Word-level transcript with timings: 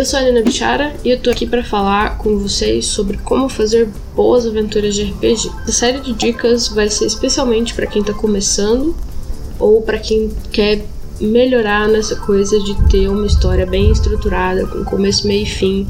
Eu 0.00 0.06
sou 0.06 0.18
a 0.18 0.22
Nina 0.22 0.40
Bichara 0.40 0.94
e 1.04 1.10
eu 1.10 1.20
tô 1.20 1.28
aqui 1.28 1.46
para 1.46 1.62
falar 1.62 2.16
com 2.16 2.38
vocês 2.38 2.86
sobre 2.86 3.18
como 3.18 3.50
fazer 3.50 3.86
boas 4.16 4.46
aventuras 4.46 4.94
de 4.94 5.02
RPG. 5.02 5.50
Essa 5.64 5.72
série 5.72 6.00
de 6.00 6.14
dicas 6.14 6.68
vai 6.68 6.88
ser 6.88 7.04
especialmente 7.04 7.74
para 7.74 7.86
quem 7.86 8.02
tá 8.02 8.14
começando 8.14 8.96
ou 9.58 9.82
para 9.82 9.98
quem 9.98 10.30
quer 10.50 10.86
melhorar 11.20 11.86
nessa 11.86 12.16
coisa 12.16 12.58
de 12.60 12.74
ter 12.88 13.08
uma 13.08 13.26
história 13.26 13.66
bem 13.66 13.92
estruturada, 13.92 14.66
com 14.66 14.82
começo, 14.86 15.26
meio 15.26 15.42
e 15.42 15.46
fim, 15.46 15.86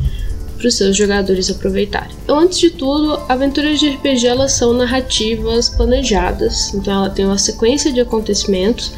para 0.59 0.67
os 0.67 0.75
seus 0.75 0.97
jogadores 0.97 1.49
aproveitarem. 1.49 2.17
Então, 2.25 2.37
antes 2.37 2.59
de 2.59 2.71
tudo, 2.71 3.17
aventuras 3.29 3.79
de 3.79 3.91
RPG 3.91 4.27
elas 4.27 4.51
são 4.51 4.73
narrativas 4.73 5.69
planejadas, 5.69 6.75
então 6.75 6.93
ela 6.93 7.11
tem 7.11 7.27
uma 7.27 7.39
sequência 7.39 7.93
de 7.93 8.01
acontecimentos 8.01 8.93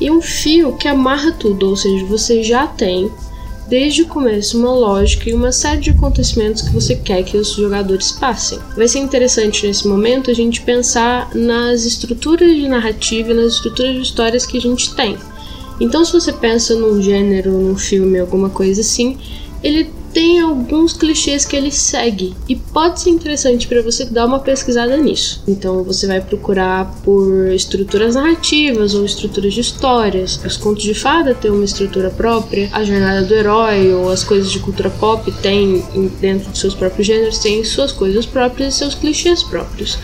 e 0.00 0.10
um 0.10 0.20
fio 0.20 0.76
que 0.76 0.88
amarra 0.88 1.30
tudo, 1.30 1.68
ou 1.68 1.76
seja, 1.76 2.04
você 2.06 2.42
já 2.42 2.66
tem 2.66 3.08
desde 3.68 4.02
o 4.02 4.06
começo 4.06 4.58
uma 4.58 4.72
lógica 4.72 5.28
e 5.28 5.34
uma 5.34 5.52
série 5.52 5.80
de 5.80 5.90
acontecimentos 5.90 6.62
que 6.62 6.72
você 6.72 6.94
quer 6.94 7.22
que 7.22 7.36
os 7.36 7.50
jogadores 7.54 8.12
passem. 8.12 8.58
Vai 8.76 8.88
ser 8.88 9.00
interessante 9.00 9.66
nesse 9.66 9.86
momento 9.86 10.30
a 10.30 10.34
gente 10.34 10.62
pensar 10.62 11.34
nas 11.34 11.84
estruturas 11.84 12.54
de 12.54 12.68
narrativa 12.68 13.32
e 13.32 13.34
nas 13.34 13.54
estruturas 13.54 13.94
de 13.94 14.02
histórias 14.02 14.46
que 14.46 14.58
a 14.58 14.60
gente 14.60 14.94
tem. 14.94 15.16
Então, 15.80 16.04
se 16.04 16.12
você 16.12 16.32
pensa 16.32 16.74
num 16.74 17.02
gênero, 17.02 17.50
num 17.50 17.76
filme, 17.76 18.18
alguma 18.18 18.48
coisa 18.48 18.80
assim, 18.80 19.18
ele 19.62 19.90
tem 20.16 20.40
alguns 20.40 20.94
clichês 20.94 21.44
que 21.44 21.54
ele 21.54 21.70
segue 21.70 22.34
e 22.48 22.56
pode 22.56 23.02
ser 23.02 23.10
interessante 23.10 23.68
para 23.68 23.82
você 23.82 24.06
dar 24.06 24.24
uma 24.24 24.38
pesquisada 24.38 24.96
nisso. 24.96 25.44
Então 25.46 25.84
você 25.84 26.06
vai 26.06 26.22
procurar 26.22 26.90
por 27.04 27.48
estruturas 27.48 28.14
narrativas 28.14 28.94
ou 28.94 29.04
estruturas 29.04 29.52
de 29.52 29.60
histórias. 29.60 30.40
Os 30.42 30.56
contos 30.56 30.84
de 30.84 30.94
fada 30.94 31.34
têm 31.34 31.50
uma 31.50 31.66
estrutura 31.66 32.08
própria, 32.08 32.70
a 32.72 32.82
jornada 32.82 33.26
do 33.26 33.34
herói 33.34 33.92
ou 33.92 34.08
as 34.08 34.24
coisas 34.24 34.50
de 34.50 34.58
cultura 34.58 34.88
pop 34.88 35.30
têm 35.42 35.84
dentro 36.18 36.50
de 36.50 36.58
seus 36.58 36.74
próprios 36.74 37.06
gêneros 37.06 37.36
têm 37.36 37.62
suas 37.62 37.92
coisas 37.92 38.24
próprias 38.24 38.74
e 38.74 38.78
seus 38.78 38.94
clichês 38.94 39.42
próprios. 39.42 39.98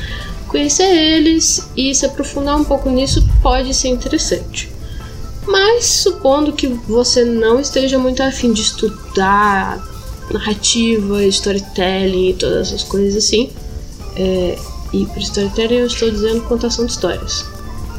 Conhecer 0.46 0.94
eles 0.94 1.70
e 1.74 1.94
se 1.94 2.04
aprofundar 2.04 2.60
um 2.60 2.64
pouco 2.64 2.90
nisso 2.90 3.26
pode 3.42 3.72
ser 3.72 3.88
interessante. 3.88 4.70
Mas 5.46 5.86
supondo 5.86 6.52
que 6.52 6.66
você 6.66 7.24
não 7.24 7.58
esteja 7.58 7.98
muito 7.98 8.22
afim 8.22 8.52
de 8.52 8.60
estudar 8.60 9.90
narrativa, 10.32 11.24
storytelling 11.24 12.30
e 12.30 12.34
todas 12.34 12.68
essas 12.68 12.82
coisas 12.82 13.24
assim. 13.24 13.50
É, 14.16 14.58
e 14.92 15.06
para 15.06 15.20
storytelling 15.20 15.76
eu 15.76 15.86
estou 15.86 16.10
dizendo 16.10 16.42
contação 16.42 16.86
de 16.86 16.92
histórias. 16.92 17.44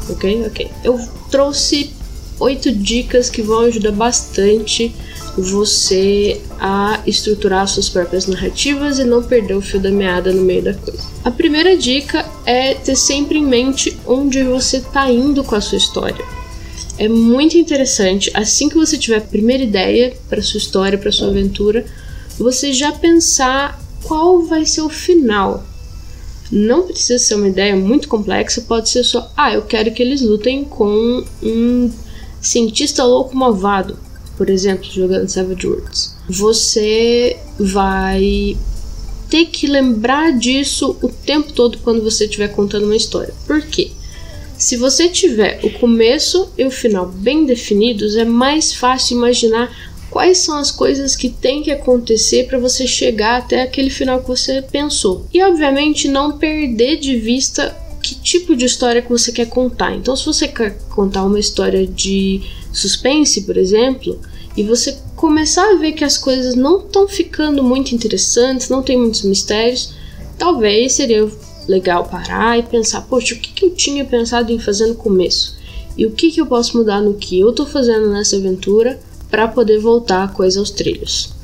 Ok? 0.08 0.44
Ok. 0.46 0.70
Eu 0.82 1.00
trouxe 1.30 1.90
oito 2.38 2.70
dicas 2.72 3.30
que 3.30 3.42
vão 3.42 3.60
ajudar 3.60 3.92
bastante 3.92 4.94
você 5.36 6.40
a 6.60 7.00
estruturar 7.06 7.66
suas 7.66 7.88
próprias 7.88 8.26
narrativas 8.26 8.98
e 8.98 9.04
não 9.04 9.22
perder 9.22 9.54
o 9.54 9.60
fio 9.60 9.80
da 9.80 9.90
meada 9.90 10.32
no 10.32 10.42
meio 10.42 10.62
da 10.62 10.74
coisa. 10.74 11.02
A 11.24 11.30
primeira 11.30 11.76
dica 11.76 12.24
é 12.46 12.74
ter 12.74 12.96
sempre 12.96 13.38
em 13.38 13.44
mente 13.44 13.96
onde 14.06 14.42
você 14.44 14.76
está 14.76 15.10
indo 15.10 15.42
com 15.42 15.56
a 15.56 15.60
sua 15.60 15.78
história. 15.78 16.24
É 16.96 17.08
muito 17.08 17.58
interessante, 17.58 18.30
assim 18.34 18.68
que 18.68 18.76
você 18.76 18.96
tiver 18.96 19.16
a 19.16 19.20
primeira 19.20 19.64
ideia 19.64 20.16
para 20.28 20.40
sua 20.40 20.58
história, 20.58 20.96
para 20.96 21.10
sua 21.10 21.28
aventura, 21.28 21.84
você 22.38 22.72
já 22.72 22.92
pensar 22.92 23.80
qual 24.02 24.42
vai 24.42 24.64
ser 24.66 24.82
o 24.82 24.88
final. 24.88 25.64
Não 26.50 26.82
precisa 26.82 27.18
ser 27.18 27.34
uma 27.34 27.48
ideia 27.48 27.74
muito 27.74 28.08
complexa, 28.08 28.60
pode 28.62 28.88
ser 28.88 29.02
só, 29.02 29.30
ah, 29.36 29.52
eu 29.52 29.62
quero 29.62 29.92
que 29.92 30.02
eles 30.02 30.20
lutem 30.20 30.64
com 30.64 31.24
um 31.42 31.90
cientista 32.40 33.02
louco 33.02 33.36
malvado, 33.36 33.98
por 34.36 34.50
exemplo, 34.50 34.84
jogando 34.90 35.28
Savage 35.28 35.66
Worlds. 35.66 36.14
Você 36.28 37.36
vai 37.58 38.56
ter 39.30 39.46
que 39.46 39.66
lembrar 39.66 40.38
disso 40.38 40.96
o 41.02 41.08
tempo 41.08 41.52
todo 41.52 41.78
quando 41.78 42.02
você 42.02 42.24
estiver 42.24 42.48
contando 42.48 42.84
uma 42.84 42.96
história. 42.96 43.34
Por 43.46 43.62
quê? 43.62 43.90
Se 44.56 44.76
você 44.76 45.08
tiver 45.08 45.60
o 45.64 45.70
começo 45.78 46.48
e 46.56 46.64
o 46.64 46.70
final 46.70 47.06
bem 47.06 47.44
definidos, 47.44 48.16
é 48.16 48.24
mais 48.24 48.72
fácil 48.72 49.16
imaginar 49.16 49.93
quais 50.14 50.38
são 50.38 50.56
as 50.56 50.70
coisas 50.70 51.16
que 51.16 51.28
tem 51.28 51.60
que 51.60 51.72
acontecer 51.72 52.46
para 52.46 52.56
você 52.56 52.86
chegar 52.86 53.38
até 53.38 53.62
aquele 53.62 53.90
final 53.90 54.20
que 54.20 54.28
você 54.28 54.62
pensou. 54.62 55.26
E 55.34 55.42
obviamente 55.42 56.06
não 56.06 56.38
perder 56.38 57.00
de 57.00 57.16
vista 57.18 57.76
que 58.00 58.14
tipo 58.14 58.54
de 58.54 58.64
história 58.64 59.02
que 59.02 59.10
você 59.10 59.32
quer 59.32 59.48
contar. 59.48 59.92
Então, 59.92 60.14
se 60.14 60.24
você 60.24 60.46
quer 60.46 60.78
contar 60.94 61.24
uma 61.24 61.40
história 61.40 61.84
de 61.84 62.40
suspense, 62.72 63.40
por 63.40 63.56
exemplo, 63.56 64.20
e 64.56 64.62
você 64.62 64.96
começar 65.16 65.68
a 65.68 65.78
ver 65.78 65.90
que 65.90 66.04
as 66.04 66.16
coisas 66.16 66.54
não 66.54 66.78
estão 66.78 67.08
ficando 67.08 67.64
muito 67.64 67.92
interessantes, 67.92 68.68
não 68.68 68.84
tem 68.84 68.96
muitos 68.96 69.22
mistérios, 69.22 69.94
talvez 70.38 70.92
seria 70.92 71.28
legal 71.66 72.04
parar 72.04 72.56
e 72.56 72.62
pensar, 72.62 73.00
poxa, 73.00 73.34
o 73.34 73.38
que, 73.38 73.52
que 73.52 73.64
eu 73.64 73.70
tinha 73.70 74.04
pensado 74.04 74.52
em 74.52 74.60
fazer 74.60 74.86
no 74.86 74.94
começo? 74.94 75.56
E 75.98 76.06
o 76.06 76.12
que, 76.12 76.30
que 76.30 76.40
eu 76.40 76.46
posso 76.46 76.76
mudar 76.76 77.00
no 77.00 77.14
que 77.14 77.40
eu 77.40 77.50
estou 77.50 77.66
fazendo 77.66 78.10
nessa 78.10 78.36
aventura 78.36 79.00
para 79.34 79.48
poder 79.48 79.80
voltar 79.80 80.22
a 80.22 80.28
coisa 80.28 80.60
aos 80.60 80.70
trilhos. 80.70 81.34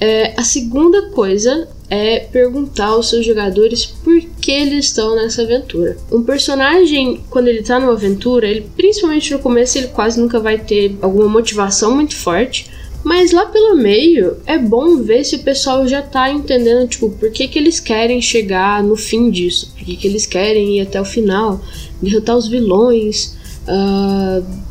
É, 0.00 0.34
a 0.36 0.42
segunda 0.42 1.10
coisa 1.10 1.68
é 1.88 2.18
perguntar 2.18 2.86
aos 2.86 3.08
seus 3.08 3.24
jogadores 3.24 3.86
por 3.86 4.20
que 4.40 4.50
eles 4.50 4.86
estão 4.86 5.14
nessa 5.14 5.42
aventura. 5.42 5.96
Um 6.10 6.24
personagem, 6.24 7.22
quando 7.30 7.46
ele 7.46 7.60
está 7.60 7.78
numa 7.78 7.92
aventura, 7.92 8.48
ele 8.48 8.66
principalmente 8.76 9.32
no 9.32 9.38
começo 9.38 9.78
ele 9.78 9.86
quase 9.86 10.20
nunca 10.20 10.40
vai 10.40 10.58
ter 10.58 10.98
alguma 11.00 11.28
motivação 11.28 11.94
muito 11.94 12.16
forte, 12.16 12.68
mas 13.04 13.30
lá 13.30 13.46
pelo 13.46 13.76
meio 13.76 14.38
é 14.44 14.58
bom 14.58 14.96
ver 14.96 15.22
se 15.22 15.36
o 15.36 15.44
pessoal 15.44 15.86
já 15.86 16.02
tá 16.02 16.32
entendendo, 16.32 16.88
tipo, 16.88 17.10
por 17.10 17.30
que, 17.30 17.46
que 17.46 17.60
eles 17.60 17.78
querem 17.78 18.20
chegar 18.20 18.82
no 18.82 18.96
fim 18.96 19.30
disso, 19.30 19.72
por 19.76 19.84
que, 19.84 19.94
que 19.94 20.08
eles 20.08 20.26
querem 20.26 20.78
ir 20.78 20.80
até 20.80 21.00
o 21.00 21.04
final, 21.04 21.60
derrotar 22.02 22.36
os 22.36 22.48
vilões, 22.48 23.36
uh, 23.68 24.69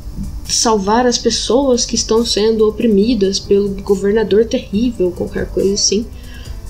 salvar 0.53 1.05
as 1.05 1.17
pessoas 1.17 1.85
que 1.85 1.95
estão 1.95 2.25
sendo 2.25 2.67
oprimidas 2.67 3.39
pelo 3.39 3.69
governador 3.81 4.45
terrível, 4.45 5.11
qualquer 5.11 5.47
coisa 5.47 5.73
assim. 5.73 6.05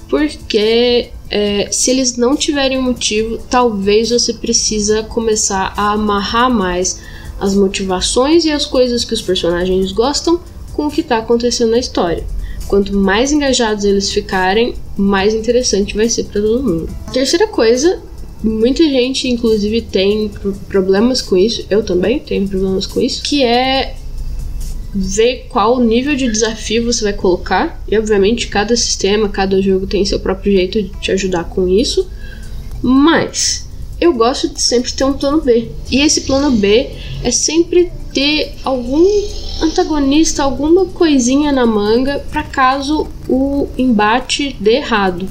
Porque 0.10 1.10
é, 1.30 1.70
se 1.72 1.92
eles 1.92 2.18
não 2.18 2.36
tiverem 2.36 2.82
motivo, 2.82 3.38
talvez 3.50 4.10
você 4.10 4.34
precisa 4.34 5.04
começar 5.04 5.74
a 5.78 5.92
amarrar 5.92 6.50
mais 6.50 7.00
as 7.40 7.56
motivações 7.56 8.44
e 8.46 8.52
as 8.52 8.66
coisas 8.66 9.06
que 9.06 9.14
os 9.14 9.22
personagens 9.22 9.92
gostam 9.92 10.40
com 10.74 10.88
o 10.88 10.92
que 10.92 11.02
está 11.02 11.20
acontecendo 11.20 11.72
na 11.72 11.80
história. 11.80 12.26
Quanto 12.68 12.96
mais 12.96 13.32
engajados 13.32 13.84
eles 13.84 14.12
ficarem, 14.12 14.76
mais 14.96 15.34
interessante 15.34 15.96
vai 15.96 16.10
ser 16.10 16.26
para 16.26 16.42
todo 16.42 16.64
mundo. 16.64 16.90
A 17.08 17.12
terceira 17.12 17.48
coisa 17.48 18.02
Muita 18.44 18.84
gente, 18.84 19.28
inclusive, 19.28 19.82
tem 19.82 20.32
problemas 20.68 21.22
com 21.22 21.36
isso. 21.36 21.66
Eu 21.70 21.84
também 21.84 22.20
tenho 22.20 22.48
problemas 22.48 22.86
com 22.86 23.02
isso. 23.02 23.22
Que 23.22 23.44
é 23.44 23.96
ver 24.94 25.48
qual 25.50 25.80
nível 25.80 26.16
de 26.16 26.32
desafio 26.32 26.86
você 26.86 27.04
vai 27.04 27.14
colocar. 27.14 27.82
E, 27.88 27.98
obviamente, 27.98 28.48
cada 28.48 28.76
sistema, 28.76 29.28
cada 29.28 29.62
jogo 29.62 29.86
tem 29.86 30.06
seu 30.06 30.20
próprio 30.20 30.54
jeito 30.54 30.82
de 30.82 30.90
te 31.02 31.12
ajudar 31.12 31.46
com 31.46 31.68
isso. 31.68 32.08
Mas 32.82 33.68
eu 34.00 34.14
gosto 34.14 34.48
de 34.48 34.62
sempre 34.62 34.92
ter 34.92 35.04
um 35.04 35.14
plano 35.14 35.42
B. 35.42 35.70
E 35.92 36.00
esse 36.00 36.22
plano 36.22 36.52
B 36.52 36.90
é 37.24 37.32
sempre 37.32 37.92
ter 38.14 38.54
algum 38.64 39.06
antagonista, 39.62 40.44
alguma 40.44 40.86
coisinha 40.86 41.52
na 41.52 41.66
manga 41.66 42.26
para 42.32 42.44
caso 42.44 43.08
o 43.28 43.68
embate 43.78 44.56
dê 44.60 44.78
errado. 44.78 45.28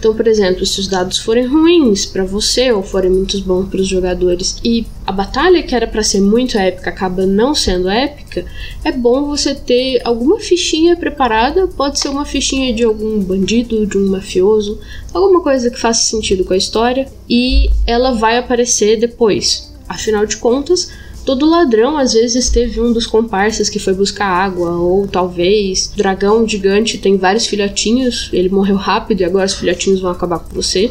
Então, 0.00 0.14
por 0.14 0.26
exemplo, 0.26 0.64
se 0.64 0.80
os 0.80 0.88
dados 0.88 1.18
forem 1.18 1.46
ruins 1.46 2.06
para 2.06 2.24
você 2.24 2.72
ou 2.72 2.82
forem 2.82 3.10
muito 3.10 3.38
bons 3.42 3.68
para 3.68 3.82
os 3.82 3.86
jogadores 3.86 4.56
e 4.64 4.86
a 5.06 5.12
batalha 5.12 5.62
que 5.62 5.74
era 5.74 5.86
para 5.86 6.02
ser 6.02 6.22
muito 6.22 6.56
épica 6.56 6.88
acaba 6.88 7.26
não 7.26 7.54
sendo 7.54 7.86
épica, 7.86 8.46
é 8.82 8.92
bom 8.92 9.26
você 9.26 9.54
ter 9.54 10.00
alguma 10.02 10.40
fichinha 10.40 10.96
preparada, 10.96 11.68
pode 11.68 12.00
ser 12.00 12.08
uma 12.08 12.24
fichinha 12.24 12.72
de 12.72 12.82
algum 12.82 13.20
bandido, 13.20 13.86
de 13.86 13.98
um 13.98 14.08
mafioso, 14.08 14.80
alguma 15.12 15.42
coisa 15.42 15.70
que 15.70 15.78
faça 15.78 16.02
sentido 16.02 16.46
com 16.46 16.54
a 16.54 16.56
história 16.56 17.06
e 17.28 17.68
ela 17.86 18.12
vai 18.12 18.38
aparecer 18.38 18.98
depois. 18.98 19.70
Afinal 19.86 20.24
de 20.24 20.38
contas, 20.38 20.90
Todo 21.30 21.48
ladrão 21.48 21.96
às 21.96 22.12
vezes 22.12 22.50
teve 22.50 22.80
um 22.80 22.92
dos 22.92 23.06
comparsas 23.06 23.68
que 23.68 23.78
foi 23.78 23.94
buscar 23.94 24.26
água, 24.26 24.72
ou 24.72 25.06
talvez 25.06 25.92
dragão 25.94 26.44
gigante 26.44 26.98
tem 26.98 27.16
vários 27.16 27.46
filhotinhos, 27.46 28.28
ele 28.32 28.48
morreu 28.48 28.74
rápido 28.74 29.20
e 29.20 29.24
agora 29.24 29.46
os 29.46 29.54
filhotinhos 29.54 30.00
vão 30.00 30.10
acabar 30.10 30.40
com 30.40 30.52
você, 30.52 30.90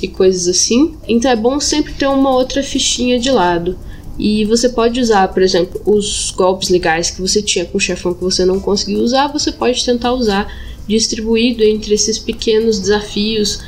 e 0.00 0.08
coisas 0.08 0.48
assim. 0.48 0.94
Então 1.06 1.30
é 1.30 1.36
bom 1.36 1.60
sempre 1.60 1.92
ter 1.92 2.06
uma 2.06 2.30
outra 2.30 2.62
fichinha 2.62 3.18
de 3.18 3.30
lado. 3.30 3.78
E 4.18 4.46
você 4.46 4.70
pode 4.70 4.98
usar, 4.98 5.28
por 5.28 5.42
exemplo, 5.42 5.78
os 5.84 6.32
golpes 6.34 6.70
legais 6.70 7.10
que 7.10 7.20
você 7.20 7.42
tinha 7.42 7.66
com 7.66 7.76
o 7.76 7.80
chefão 7.80 8.14
que 8.14 8.24
você 8.24 8.46
não 8.46 8.58
conseguiu 8.58 9.00
usar, 9.00 9.30
você 9.30 9.52
pode 9.52 9.84
tentar 9.84 10.14
usar 10.14 10.50
distribuído 10.88 11.62
entre 11.62 11.92
esses 11.92 12.18
pequenos 12.18 12.78
desafios 12.78 13.60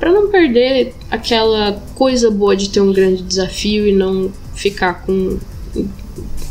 para 0.00 0.10
não 0.10 0.30
perder 0.30 0.94
aquela 1.10 1.72
coisa 1.94 2.30
boa 2.30 2.56
de 2.56 2.70
ter 2.70 2.80
um 2.80 2.90
grande 2.90 3.22
desafio 3.22 3.86
e 3.86 3.92
não 3.92 4.32
ficar 4.54 5.04
com, 5.04 5.38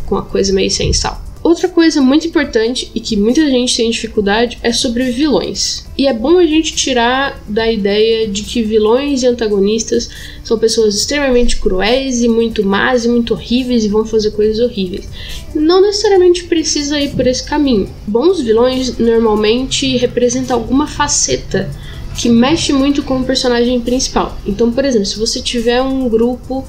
com 0.06 0.16
a 0.16 0.22
coisa 0.22 0.54
meio 0.54 0.72
sem 0.72 0.94
sal. 0.94 1.28
Outra 1.44 1.70
coisa 1.70 2.02
muito 2.02 2.28
importante 2.28 2.92
e 2.94 3.00
que 3.00 3.16
muita 3.16 3.48
gente 3.48 3.78
tem 3.78 3.90
dificuldade 3.90 4.58
é 4.62 4.74
sobre 4.74 5.12
vilões. 5.12 5.86
E 5.98 6.06
é 6.06 6.14
bom 6.14 6.38
a 6.38 6.46
gente 6.46 6.76
tirar 6.76 7.42
da 7.48 7.72
ideia 7.72 8.28
de 8.28 8.44
que 8.44 8.62
vilões 8.62 9.24
e 9.24 9.28
antagonistas 9.28 10.10
são 10.44 10.60
pessoas 10.60 10.96
extremamente 10.96 11.58
cruéis 11.58 12.22
e 12.22 12.28
muito 12.28 12.66
más 12.66 13.06
e 13.06 13.08
muito 13.08 13.34
horríveis 13.34 13.86
e 13.86 13.88
vão 13.88 14.06
fazer 14.06 14.32
coisas 14.32 14.60
horríveis. 14.60 15.08
Não 15.56 15.82
necessariamente 15.82 16.44
precisa 16.44 17.00
ir 17.00 17.12
por 17.12 17.26
esse 17.26 17.44
caminho. 17.46 17.88
Bons 18.06 18.42
vilões 18.42 18.98
normalmente 18.98 19.96
representam 19.96 20.58
alguma 20.58 20.86
faceta 20.86 21.70
que 22.18 22.28
mexe 22.28 22.74
muito 22.74 23.04
com 23.04 23.22
o 23.22 23.24
personagem 23.24 23.80
principal. 23.80 24.38
Então, 24.46 24.72
por 24.72 24.84
exemplo, 24.84 25.06
se 25.06 25.20
você 25.20 25.40
tiver 25.40 25.82
um 25.82 26.10
grupo 26.10 26.66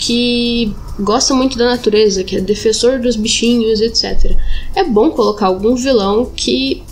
que 0.00 0.74
gosta 0.98 1.34
muito 1.34 1.58
da 1.58 1.66
natureza, 1.66 2.24
que 2.24 2.34
é 2.34 2.40
defensor 2.40 2.98
dos 2.98 3.16
bichinhos, 3.16 3.82
etc. 3.82 4.34
É 4.74 4.82
bom 4.82 5.10
colocar 5.10 5.48
algum 5.48 5.74
vilão 5.74 6.32
que 6.34 6.82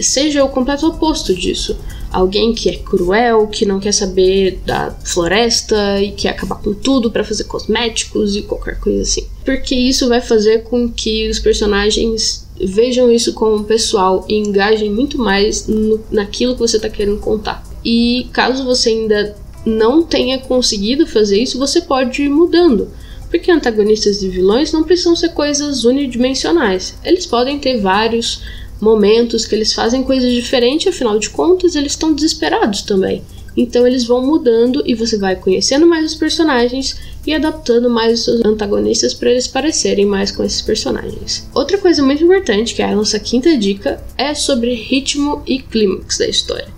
seja 0.00 0.44
o 0.44 0.48
completo 0.48 0.88
oposto 0.88 1.32
disso. 1.32 1.78
Alguém 2.10 2.52
que 2.52 2.68
é 2.68 2.76
cruel, 2.76 3.46
que 3.46 3.64
não 3.64 3.78
quer 3.78 3.92
saber 3.92 4.60
da 4.66 4.90
floresta 5.04 6.02
e 6.02 6.10
quer 6.10 6.30
acabar 6.30 6.56
com 6.56 6.74
tudo 6.74 7.08
para 7.08 7.22
fazer 7.22 7.44
cosméticos 7.44 8.34
e 8.34 8.42
qualquer 8.42 8.80
coisa 8.80 9.02
assim. 9.02 9.26
Porque 9.44 9.76
isso 9.76 10.08
vai 10.08 10.20
fazer 10.20 10.64
com 10.64 10.88
que 10.88 11.28
os 11.28 11.38
personagens 11.38 12.48
vejam 12.60 13.10
isso 13.12 13.32
como 13.32 13.62
pessoal 13.62 14.24
e 14.28 14.34
engajem 14.34 14.90
muito 14.90 15.18
mais 15.18 15.68
no, 15.68 16.00
naquilo 16.10 16.54
que 16.54 16.60
você 16.60 16.78
está 16.78 16.88
querendo 16.88 17.20
contar. 17.20 17.62
E 17.84 18.28
caso 18.32 18.64
você 18.64 18.88
ainda 18.88 19.36
não 19.66 20.04
tenha 20.04 20.38
conseguido 20.38 21.06
fazer 21.06 21.42
isso, 21.42 21.58
você 21.58 21.80
pode 21.80 22.22
ir 22.22 22.28
mudando. 22.28 22.88
Porque 23.28 23.50
antagonistas 23.50 24.22
e 24.22 24.28
vilões 24.28 24.72
não 24.72 24.84
precisam 24.84 25.16
ser 25.16 25.30
coisas 25.30 25.84
unidimensionais. 25.84 26.94
Eles 27.04 27.26
podem 27.26 27.58
ter 27.58 27.80
vários 27.80 28.42
momentos 28.80 29.44
que 29.44 29.54
eles 29.54 29.72
fazem 29.72 30.04
coisas 30.04 30.32
diferentes, 30.32 30.86
afinal 30.86 31.18
de 31.18 31.30
contas, 31.30 31.74
eles 31.74 31.92
estão 31.92 32.14
desesperados 32.14 32.82
também. 32.82 33.22
Então 33.56 33.86
eles 33.86 34.04
vão 34.04 34.24
mudando 34.24 34.82
e 34.86 34.94
você 34.94 35.16
vai 35.16 35.34
conhecendo 35.34 35.86
mais 35.86 36.04
os 36.04 36.14
personagens 36.14 36.94
e 37.26 37.34
adaptando 37.34 37.88
mais 37.88 38.18
os 38.18 38.24
seus 38.24 38.44
antagonistas 38.44 39.14
para 39.14 39.30
eles 39.30 39.48
parecerem 39.48 40.04
mais 40.04 40.30
com 40.30 40.44
esses 40.44 40.60
personagens. 40.60 41.48
Outra 41.54 41.78
coisa 41.78 42.02
muito 42.02 42.22
importante, 42.22 42.74
que 42.74 42.82
é 42.82 42.84
a 42.84 42.94
nossa 42.94 43.18
quinta 43.18 43.56
dica, 43.56 44.00
é 44.16 44.34
sobre 44.34 44.74
ritmo 44.74 45.42
e 45.46 45.58
clímax 45.58 46.18
da 46.18 46.28
história. 46.28 46.68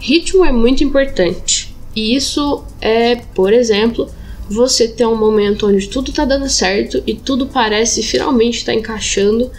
Ritmo 0.00 0.44
é 0.44 0.52
muito 0.52 0.82
importante. 0.82 1.65
E 1.96 2.14
isso 2.14 2.62
é, 2.78 3.16
por 3.16 3.54
exemplo, 3.54 4.06
você 4.50 4.86
ter 4.86 5.06
um 5.06 5.16
momento 5.16 5.66
onde 5.66 5.88
tudo 5.88 6.12
tá 6.12 6.26
dando 6.26 6.46
certo 6.46 7.02
e 7.06 7.14
tudo 7.14 7.46
parece 7.46 8.02
finalmente 8.02 8.58
estar 8.58 8.72
tá 8.72 8.78
encaixando, 8.78 9.50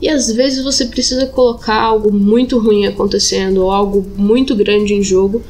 e 0.00 0.10
às 0.10 0.30
vezes 0.30 0.62
você 0.62 0.84
precisa 0.84 1.24
colocar 1.24 1.80
algo 1.80 2.12
muito 2.12 2.58
ruim 2.58 2.84
acontecendo 2.84 3.64
ou 3.64 3.70
algo 3.70 4.06
muito 4.14 4.54
grande 4.54 4.92
em 4.92 5.02
jogo 5.02 5.42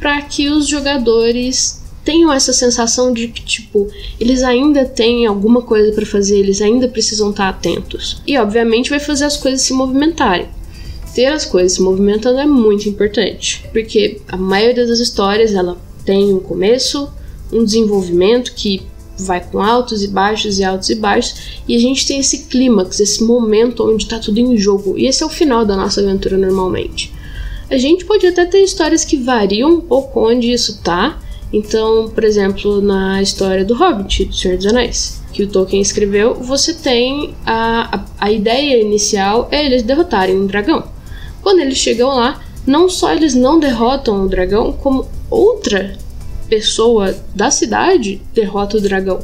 para 0.00 0.20
que 0.22 0.48
os 0.48 0.66
jogadores 0.66 1.80
tenham 2.04 2.32
essa 2.32 2.52
sensação 2.52 3.12
de 3.12 3.28
que, 3.28 3.44
tipo, 3.44 3.86
eles 4.18 4.42
ainda 4.42 4.84
têm 4.84 5.24
alguma 5.24 5.62
coisa 5.62 5.92
para 5.92 6.04
fazer, 6.04 6.36
eles 6.36 6.60
ainda 6.60 6.88
precisam 6.88 7.30
estar 7.30 7.44
tá 7.44 7.48
atentos. 7.50 8.20
E 8.26 8.36
obviamente 8.36 8.90
vai 8.90 8.98
fazer 8.98 9.24
as 9.24 9.36
coisas 9.36 9.62
se 9.62 9.72
movimentarem 9.72 10.48
ter 11.14 11.26
as 11.26 11.44
coisas 11.44 11.72
se 11.72 11.82
movimentando 11.82 12.38
é 12.38 12.46
muito 12.46 12.88
importante, 12.88 13.64
porque 13.72 14.20
a 14.28 14.36
maioria 14.36 14.86
das 14.86 14.98
histórias 14.98 15.54
ela 15.54 15.76
tem 16.04 16.32
um 16.32 16.40
começo, 16.40 17.08
um 17.52 17.64
desenvolvimento 17.64 18.52
que 18.54 18.82
vai 19.18 19.40
com 19.40 19.60
altos 19.60 20.02
e 20.02 20.08
baixos 20.08 20.58
e 20.58 20.64
altos 20.64 20.90
e 20.90 20.94
baixos, 20.94 21.62
e 21.68 21.76
a 21.76 21.78
gente 21.78 22.06
tem 22.06 22.18
esse 22.18 22.46
clímax, 22.46 22.98
esse 23.00 23.22
momento 23.22 23.88
onde 23.88 24.04
está 24.04 24.18
tudo 24.18 24.38
em 24.38 24.56
jogo, 24.56 24.98
e 24.98 25.06
esse 25.06 25.22
é 25.22 25.26
o 25.26 25.30
final 25.30 25.64
da 25.64 25.76
nossa 25.76 26.00
aventura 26.00 26.36
normalmente. 26.36 27.12
A 27.70 27.78
gente 27.78 28.04
pode 28.04 28.26
até 28.26 28.44
ter 28.44 28.62
histórias 28.62 29.04
que 29.04 29.16
variam 29.16 29.70
um 29.70 29.80
pouco 29.80 30.28
onde 30.28 30.52
isso 30.52 30.80
tá. 30.82 31.18
Então, 31.50 32.10
por 32.10 32.22
exemplo, 32.22 32.82
na 32.82 33.22
história 33.22 33.64
do 33.64 33.74
Hobbit, 33.74 34.26
do 34.26 34.34
Senhor 34.34 34.56
dos 34.56 34.66
Anéis, 34.66 35.22
que 35.32 35.42
o 35.42 35.48
Tolkien 35.48 35.80
escreveu, 35.80 36.34
você 36.34 36.74
tem 36.74 37.34
a, 37.46 37.96
a, 37.96 38.26
a 38.26 38.30
ideia 38.30 38.78
inicial 38.78 39.48
é 39.50 39.64
eles 39.64 39.82
derrotarem 39.82 40.38
um 40.38 40.46
dragão. 40.46 40.84
Quando 41.42 41.60
eles 41.60 41.78
chegam 41.78 42.08
lá, 42.08 42.42
não 42.66 42.88
só 42.88 43.12
eles 43.12 43.34
não 43.34 43.58
derrotam 43.58 44.24
o 44.24 44.28
dragão, 44.28 44.72
como 44.72 45.08
outra 45.30 45.96
pessoa 46.48 47.16
da 47.34 47.50
cidade 47.50 48.20
derrota 48.34 48.76
o 48.76 48.80
dragão. 48.80 49.20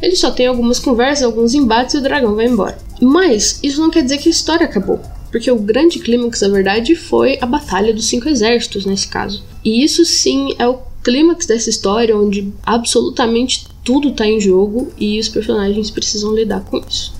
Ele 0.00 0.14
só 0.14 0.30
tem 0.30 0.46
algumas 0.46 0.78
conversas, 0.78 1.24
alguns 1.24 1.54
embates 1.54 1.94
e 1.94 1.98
o 1.98 2.02
dragão 2.02 2.34
vai 2.34 2.46
embora. 2.46 2.78
Mas 3.00 3.58
isso 3.62 3.80
não 3.80 3.90
quer 3.90 4.02
dizer 4.02 4.18
que 4.18 4.28
a 4.28 4.32
história 4.32 4.64
acabou. 4.64 5.00
Porque 5.30 5.50
o 5.50 5.58
grande 5.58 5.98
clímax, 5.98 6.40
na 6.40 6.48
verdade, 6.48 6.94
foi 6.94 7.36
a 7.40 7.46
Batalha 7.46 7.92
dos 7.92 8.06
Cinco 8.06 8.28
Exércitos, 8.28 8.86
nesse 8.86 9.08
caso. 9.08 9.42
E 9.64 9.82
isso 9.84 10.04
sim 10.04 10.54
é 10.58 10.66
o 10.66 10.78
clímax 11.02 11.46
dessa 11.46 11.68
história, 11.68 12.16
onde 12.16 12.52
absolutamente 12.64 13.66
tudo 13.84 14.08
está 14.08 14.26
em 14.26 14.40
jogo 14.40 14.92
e 14.98 15.18
os 15.18 15.28
personagens 15.28 15.90
precisam 15.90 16.34
lidar 16.34 16.60
com 16.64 16.78
isso. 16.88 17.12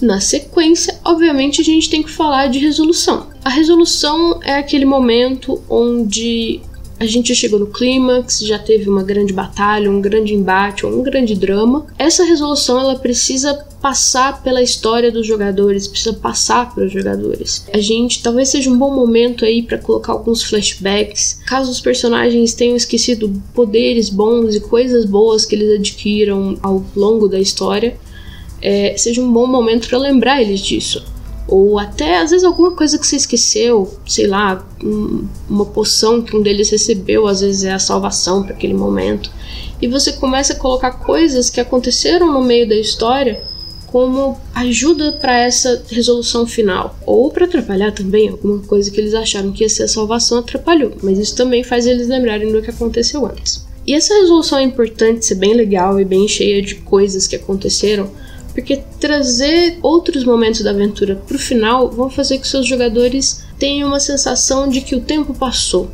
Na 0.00 0.20
sequência, 0.20 0.98
obviamente, 1.04 1.60
a 1.60 1.64
gente 1.64 1.90
tem 1.90 2.02
que 2.02 2.10
falar 2.10 2.48
de 2.48 2.58
resolução. 2.58 3.26
A 3.48 3.50
resolução 3.50 4.40
é 4.44 4.56
aquele 4.56 4.84
momento 4.84 5.58
onde 5.70 6.60
a 7.00 7.06
gente 7.06 7.34
chegou 7.34 7.58
no 7.58 7.68
clímax, 7.68 8.40
já 8.40 8.58
teve 8.58 8.90
uma 8.90 9.02
grande 9.02 9.32
batalha, 9.32 9.90
um 9.90 10.02
grande 10.02 10.34
embate 10.34 10.84
um 10.84 11.02
grande 11.02 11.34
drama. 11.34 11.86
Essa 11.98 12.24
resolução 12.24 12.78
ela 12.78 12.98
precisa 12.98 13.54
passar 13.80 14.42
pela 14.42 14.60
história 14.60 15.10
dos 15.10 15.26
jogadores, 15.26 15.88
precisa 15.88 16.12
passar 16.12 16.74
para 16.74 16.84
os 16.84 16.92
jogadores. 16.92 17.66
A 17.72 17.78
gente 17.78 18.22
talvez 18.22 18.50
seja 18.50 18.68
um 18.68 18.76
bom 18.76 18.94
momento 18.94 19.46
aí 19.46 19.62
para 19.62 19.78
colocar 19.78 20.12
alguns 20.12 20.42
flashbacks, 20.42 21.40
caso 21.46 21.70
os 21.70 21.80
personagens 21.80 22.52
tenham 22.52 22.76
esquecido 22.76 23.32
poderes 23.54 24.10
bons 24.10 24.56
e 24.56 24.60
coisas 24.60 25.06
boas 25.06 25.46
que 25.46 25.54
eles 25.54 25.78
adquiram 25.78 26.58
ao 26.62 26.84
longo 26.94 27.26
da 27.26 27.40
história 27.40 27.96
é, 28.60 28.94
seja 28.96 29.22
um 29.22 29.32
bom 29.32 29.46
momento 29.46 29.88
para 29.88 29.98
lembrar 29.98 30.42
eles 30.42 30.60
disso. 30.60 31.02
Ou 31.48 31.78
até, 31.78 32.18
às 32.18 32.30
vezes, 32.30 32.44
alguma 32.44 32.72
coisa 32.72 32.98
que 32.98 33.06
você 33.06 33.16
esqueceu, 33.16 33.90
sei 34.06 34.26
lá, 34.26 34.62
um, 34.84 35.26
uma 35.48 35.64
poção 35.64 36.20
que 36.20 36.36
um 36.36 36.42
deles 36.42 36.68
recebeu, 36.68 37.26
às 37.26 37.40
vezes 37.40 37.64
é 37.64 37.72
a 37.72 37.78
salvação 37.78 38.42
para 38.42 38.52
aquele 38.52 38.74
momento. 38.74 39.30
E 39.80 39.88
você 39.88 40.12
começa 40.12 40.52
a 40.52 40.56
colocar 40.56 40.90
coisas 40.90 41.48
que 41.48 41.58
aconteceram 41.58 42.30
no 42.30 42.42
meio 42.42 42.68
da 42.68 42.76
história 42.76 43.42
como 43.86 44.38
ajuda 44.54 45.12
para 45.12 45.38
essa 45.38 45.82
resolução 45.88 46.46
final. 46.46 46.94
Ou 47.06 47.30
para 47.30 47.46
atrapalhar 47.46 47.92
também, 47.92 48.28
alguma 48.28 48.58
coisa 48.58 48.90
que 48.90 49.00
eles 49.00 49.14
acharam 49.14 49.50
que 49.50 49.64
ia 49.64 49.70
ser 49.70 49.84
a 49.84 49.88
salvação 49.88 50.38
atrapalhou. 50.38 50.92
Mas 51.02 51.18
isso 51.18 51.34
também 51.34 51.64
faz 51.64 51.86
eles 51.86 52.08
lembrarem 52.08 52.52
do 52.52 52.60
que 52.60 52.68
aconteceu 52.68 53.24
antes. 53.24 53.66
E 53.86 53.94
essa 53.94 54.12
resolução 54.12 54.58
é 54.58 54.62
importante 54.62 55.24
ser 55.24 55.36
bem 55.36 55.54
legal 55.54 55.98
e 55.98 56.04
bem 56.04 56.28
cheia 56.28 56.60
de 56.60 56.74
coisas 56.74 57.26
que 57.26 57.36
aconteceram 57.36 58.10
porque 58.58 58.82
trazer 58.98 59.78
outros 59.80 60.24
momentos 60.24 60.62
da 60.62 60.70
aventura 60.70 61.14
pro 61.14 61.38
final 61.38 61.88
vão 61.88 62.10
fazer 62.10 62.38
que 62.38 62.48
seus 62.48 62.66
jogadores 62.66 63.44
tenham 63.56 63.86
uma 63.86 64.00
sensação 64.00 64.68
de 64.68 64.80
que 64.80 64.96
o 64.96 65.00
tempo 65.00 65.32
passou, 65.32 65.88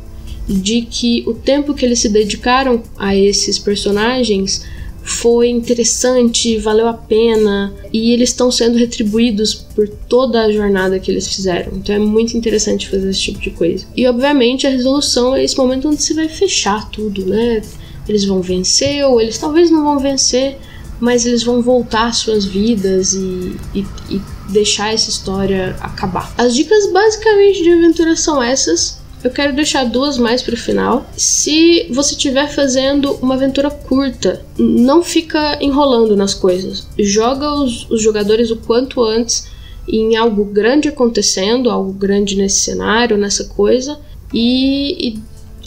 de 0.49 0.81
que 0.81 1.23
o 1.27 1.33
tempo 1.35 1.75
que 1.75 1.85
eles 1.85 1.99
se 1.99 2.09
dedicaram 2.09 2.81
a 2.97 3.15
esses 3.15 3.59
personagens 3.59 4.63
foi 5.03 5.49
interessante, 5.49 6.57
valeu 6.57 6.87
a 6.87 6.93
pena 6.93 7.71
e 7.93 8.11
eles 8.11 8.29
estão 8.29 8.49
sendo 8.51 8.79
retribuídos 8.79 9.53
por 9.53 9.87
toda 9.87 10.41
a 10.41 10.51
jornada 10.51 10.99
que 10.99 11.11
eles 11.11 11.27
fizeram. 11.27 11.73
Então 11.75 11.93
é 11.93 11.99
muito 11.99 12.35
interessante 12.35 12.89
fazer 12.89 13.11
esse 13.11 13.21
tipo 13.21 13.39
de 13.39 13.51
coisa. 13.51 13.85
E 13.95 14.07
obviamente 14.07 14.65
a 14.65 14.71
resolução 14.71 15.35
é 15.35 15.43
esse 15.43 15.55
momento 15.55 15.87
onde 15.87 16.01
você 16.01 16.15
vai 16.15 16.27
fechar 16.27 16.89
tudo, 16.89 17.27
né? 17.27 17.61
Eles 18.09 18.25
vão 18.25 18.41
vencer 18.41 19.05
ou 19.05 19.21
eles 19.21 19.37
talvez 19.37 19.69
não 19.69 19.83
vão 19.83 19.99
vencer, 19.99 20.57
mas 21.05 21.23
eles 21.23 21.43
vão 21.43 21.61
voltar 21.61 22.07
às 22.07 22.17
suas 22.17 22.45
vidas 22.45 23.13
e, 23.13 23.55
e, 23.75 23.85
e 24.09 24.21
deixar 24.49 24.91
essa 24.91 25.07
história 25.07 25.75
acabar. 25.79 26.33
As 26.35 26.55
dicas 26.55 26.91
basicamente 26.91 27.61
de 27.61 27.71
aventura 27.71 28.15
são 28.15 28.41
essas. 28.41 28.99
Eu 29.23 29.29
quero 29.29 29.55
deixar 29.55 29.83
duas 29.85 30.17
mais 30.17 30.41
para 30.41 30.55
o 30.55 30.57
final. 30.57 31.05
Se 31.15 31.87
você 31.91 32.15
estiver 32.15 32.47
fazendo 32.47 33.13
uma 33.21 33.35
aventura 33.35 33.69
curta, 33.69 34.43
não 34.57 35.03
fica 35.03 35.59
enrolando 35.61 36.17
nas 36.17 36.33
coisas. 36.33 36.87
Joga 36.97 37.51
os, 37.53 37.87
os 37.91 38.01
jogadores 38.01 38.49
o 38.49 38.57
quanto 38.57 39.03
antes 39.03 39.47
em 39.87 40.15
algo 40.15 40.43
grande 40.43 40.89
acontecendo, 40.89 41.69
algo 41.69 41.93
grande 41.93 42.35
nesse 42.35 42.61
cenário, 42.61 43.15
nessa 43.15 43.45
coisa, 43.45 43.99
e, 44.33 45.09
e 45.09 45.19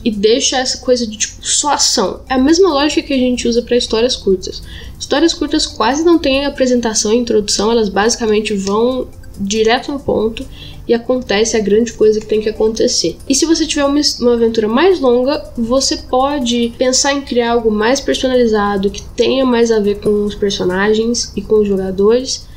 e 0.04 0.10
deixa 0.10 0.58
essa 0.58 0.78
coisa 0.78 1.06
de 1.06 1.16
tipo 1.16 1.44
só 1.44 1.72
ação. 1.72 2.20
É 2.28 2.34
a 2.34 2.38
mesma 2.38 2.68
lógica 2.68 3.02
que 3.02 3.14
a 3.14 3.18
gente 3.18 3.48
usa 3.48 3.62
para 3.62 3.76
histórias 3.76 4.16
curtas. 4.16 4.62
Histórias 4.98 5.34
curtas 5.34 5.66
quase 5.66 6.04
não 6.04 6.18
têm 6.18 6.44
apresentação 6.44 7.12
e 7.12 7.16
introdução, 7.16 7.70
elas 7.70 7.88
basicamente 7.88 8.54
vão 8.54 9.08
direto 9.40 9.92
no 9.92 10.00
ponto 10.00 10.44
e 10.86 10.94
acontece 10.94 11.56
a 11.56 11.60
grande 11.60 11.92
coisa 11.92 12.18
que 12.18 12.26
tem 12.26 12.40
que 12.40 12.48
acontecer. 12.48 13.16
E 13.28 13.34
se 13.34 13.44
você 13.44 13.66
tiver 13.66 13.84
uma, 13.84 14.00
uma 14.20 14.34
aventura 14.34 14.66
mais 14.66 14.98
longa, 14.98 15.52
você 15.56 15.98
pode 15.98 16.72
pensar 16.78 17.12
em 17.12 17.20
criar 17.20 17.52
algo 17.52 17.70
mais 17.70 18.00
personalizado, 18.00 18.90
que 18.90 19.02
tenha 19.02 19.44
mais 19.44 19.70
a 19.70 19.78
ver 19.78 20.00
com 20.00 20.24
os 20.24 20.34
personagens 20.34 21.30
e 21.36 21.42
com 21.42 21.60
os 21.60 21.68
jogadores 21.68 22.48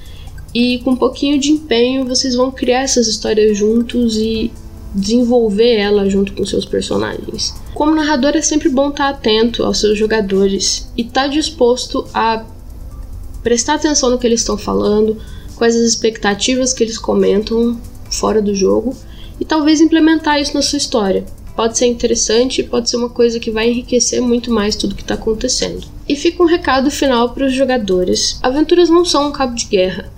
E 0.53 0.79
com 0.79 0.91
um 0.91 0.95
pouquinho 0.95 1.39
de 1.39 1.51
empenho, 1.51 2.05
vocês 2.05 2.35
vão 2.35 2.51
criar 2.51 2.81
essas 2.81 3.07
histórias 3.07 3.57
juntos 3.57 4.17
e 4.17 4.51
desenvolver 4.93 5.75
ela 5.75 6.09
junto 6.09 6.33
com 6.33 6.45
seus 6.45 6.65
personagens. 6.65 7.53
Como 7.73 7.95
narrador, 7.95 8.31
é 8.35 8.41
sempre 8.41 8.69
bom 8.69 8.89
estar 8.89 9.09
atento 9.09 9.63
aos 9.63 9.79
seus 9.79 9.97
jogadores 9.97 10.89
e 10.97 11.01
estar 11.01 11.27
disposto 11.27 12.05
a 12.13 12.45
prestar 13.41 13.75
atenção 13.75 14.09
no 14.09 14.17
que 14.17 14.27
eles 14.27 14.41
estão 14.41 14.57
falando, 14.57 15.17
quais 15.55 15.75
as 15.75 15.83
expectativas 15.83 16.73
que 16.73 16.83
eles 16.83 16.97
comentam 16.97 17.79
fora 18.09 18.41
do 18.41 18.53
jogo 18.53 18.95
e 19.39 19.45
talvez 19.45 19.81
implementar 19.81 20.39
isso 20.39 20.53
na 20.53 20.61
sua 20.61 20.77
história. 20.77 21.25
Pode 21.55 21.77
ser 21.77 21.85
interessante, 21.85 22.63
pode 22.63 22.89
ser 22.89 22.97
uma 22.97 23.09
coisa 23.09 23.39
que 23.39 23.51
vai 23.51 23.69
enriquecer 23.69 24.21
muito 24.21 24.51
mais 24.51 24.75
tudo 24.75 24.95
que 24.95 25.01
está 25.01 25.15
acontecendo. 25.15 25.85
E 26.07 26.15
fica 26.15 26.41
um 26.41 26.47
recado 26.47 26.89
final 26.89 27.29
para 27.29 27.45
os 27.45 27.53
jogadores: 27.53 28.39
aventuras 28.41 28.89
não 28.89 29.03
são 29.03 29.27
um 29.27 29.31
cabo 29.31 29.53
de 29.53 29.65
guerra. 29.65 30.11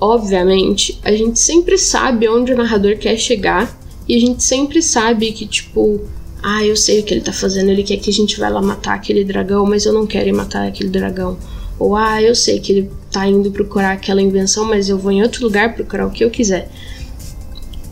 Obviamente, 0.00 0.98
a 1.04 1.12
gente 1.12 1.38
sempre 1.38 1.76
sabe 1.76 2.28
onde 2.28 2.52
o 2.52 2.56
narrador 2.56 2.96
quer 2.96 3.16
chegar 3.18 3.77
e 4.08 4.16
a 4.16 4.20
gente 4.20 4.42
sempre 4.42 4.80
sabe 4.80 5.32
que, 5.32 5.46
tipo, 5.46 6.00
ah, 6.42 6.64
eu 6.64 6.76
sei 6.76 7.00
o 7.00 7.02
que 7.02 7.12
ele 7.12 7.20
tá 7.20 7.32
fazendo, 7.32 7.70
ele 7.70 7.82
quer 7.82 7.98
que 7.98 8.08
a 8.08 8.12
gente 8.12 8.38
vá 8.38 8.48
lá 8.48 8.62
matar 8.62 8.94
aquele 8.94 9.24
dragão, 9.24 9.66
mas 9.66 9.84
eu 9.84 9.92
não 9.92 10.06
quero 10.06 10.28
ir 10.28 10.32
matar 10.32 10.66
aquele 10.66 10.88
dragão. 10.88 11.36
Ou, 11.78 11.94
ah, 11.94 12.22
eu 12.22 12.34
sei 12.34 12.58
que 12.58 12.72
ele 12.72 12.90
tá 13.10 13.26
indo 13.26 13.50
procurar 13.50 13.92
aquela 13.92 14.22
invenção, 14.22 14.64
mas 14.64 14.88
eu 14.88 14.98
vou 14.98 15.12
em 15.12 15.22
outro 15.22 15.44
lugar 15.44 15.74
procurar 15.74 16.06
o 16.06 16.10
que 16.10 16.24
eu 16.24 16.30
quiser. 16.30 16.70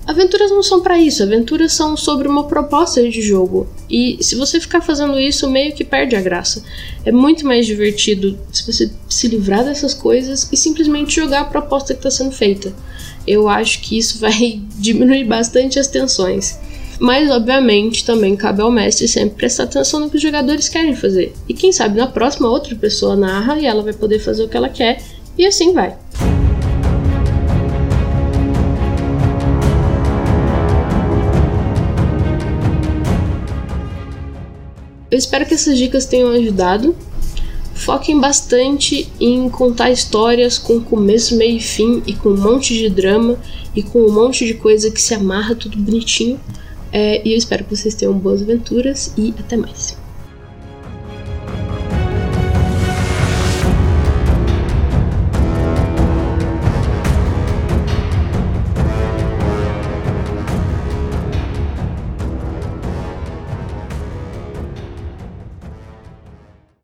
Aventuras 0.06 0.52
não 0.52 0.62
são 0.62 0.80
para 0.80 0.96
isso, 0.98 1.22
aventuras 1.22 1.72
são 1.72 1.96
sobre 1.96 2.28
uma 2.28 2.44
proposta 2.44 3.02
de 3.02 3.20
jogo. 3.20 3.66
E 3.90 4.16
se 4.20 4.36
você 4.36 4.60
ficar 4.60 4.80
fazendo 4.80 5.18
isso, 5.18 5.50
meio 5.50 5.74
que 5.74 5.84
perde 5.84 6.14
a 6.14 6.20
graça. 6.20 6.62
É 7.04 7.10
muito 7.10 7.44
mais 7.44 7.66
divertido 7.66 8.38
se 8.52 8.64
você 8.64 8.90
se 9.08 9.26
livrar 9.26 9.64
dessas 9.64 9.94
coisas 9.94 10.48
e 10.52 10.56
simplesmente 10.56 11.16
jogar 11.16 11.40
a 11.40 11.44
proposta 11.44 11.92
que 11.92 11.98
está 11.98 12.10
sendo 12.10 12.30
feita. 12.30 12.72
Eu 13.26 13.48
acho 13.48 13.80
que 13.80 13.98
isso 13.98 14.18
vai 14.20 14.62
diminuir 14.78 15.24
bastante 15.24 15.78
as 15.78 15.88
tensões. 15.88 16.56
Mas, 17.00 17.28
obviamente, 17.28 18.04
também 18.04 18.36
cabe 18.36 18.62
ao 18.62 18.70
mestre 18.70 19.08
sempre 19.08 19.36
prestar 19.36 19.64
atenção 19.64 20.00
no 20.00 20.08
que 20.08 20.16
os 20.16 20.22
jogadores 20.22 20.68
querem 20.68 20.94
fazer. 20.94 21.34
E 21.48 21.52
quem 21.52 21.72
sabe 21.72 21.98
na 21.98 22.06
próxima 22.06 22.48
outra 22.48 22.74
pessoa 22.76 23.16
narra 23.16 23.58
e 23.58 23.66
ela 23.66 23.82
vai 23.82 23.92
poder 23.92 24.20
fazer 24.20 24.44
o 24.44 24.48
que 24.48 24.56
ela 24.56 24.68
quer, 24.68 25.02
e 25.36 25.44
assim 25.44 25.72
vai. 25.74 25.96
Eu 35.16 35.18
espero 35.18 35.46
que 35.46 35.54
essas 35.54 35.78
dicas 35.78 36.04
tenham 36.04 36.28
ajudado. 36.28 36.94
Foquem 37.74 38.20
bastante 38.20 39.10
em 39.18 39.48
contar 39.48 39.90
histórias 39.90 40.58
com 40.58 40.78
começo, 40.78 41.36
meio 41.36 41.56
e 41.56 41.60
fim 41.60 42.02
e 42.06 42.12
com 42.12 42.28
um 42.28 42.36
monte 42.36 42.74
de 42.74 42.90
drama 42.90 43.38
e 43.74 43.82
com 43.82 44.02
um 44.02 44.12
monte 44.12 44.44
de 44.44 44.52
coisa 44.52 44.90
que 44.90 45.00
se 45.00 45.14
amarra 45.14 45.54
tudo 45.54 45.78
bonitinho. 45.78 46.38
É, 46.92 47.26
e 47.26 47.32
eu 47.32 47.38
espero 47.38 47.64
que 47.64 47.74
vocês 47.74 47.94
tenham 47.94 48.12
boas 48.12 48.42
aventuras 48.42 49.14
e 49.16 49.32
até 49.38 49.56
mais. 49.56 49.96